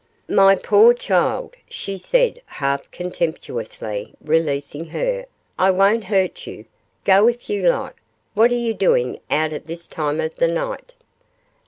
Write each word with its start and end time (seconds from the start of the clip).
'My 0.27 0.55
poor 0.55 0.95
child,' 0.95 1.53
she 1.69 1.99
said, 1.99 2.41
half 2.47 2.89
contemptuously, 2.89 4.15
releasing 4.19 4.85
her, 4.85 5.27
'I 5.59 5.69
won't 5.69 6.05
hurt 6.05 6.47
you. 6.47 6.65
Go 7.05 7.27
if 7.27 7.51
you 7.51 7.69
like. 7.69 7.97
What 8.33 8.51
are 8.51 8.55
you 8.55 8.73
doing 8.73 9.19
out 9.29 9.53
at 9.53 9.67
this 9.67 9.87
time 9.87 10.19
of 10.19 10.35
the 10.37 10.47
night? 10.47 10.95